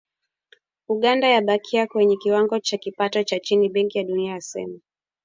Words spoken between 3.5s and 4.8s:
Benki ya Dunia yasema.